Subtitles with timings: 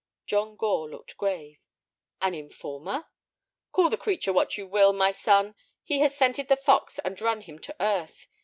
[0.25, 1.59] John Gore looked grave.
[2.23, 3.05] "An informer?"
[3.71, 7.41] "Call the creature what you will, my son, he has scented the fox and run
[7.41, 8.25] him to earth.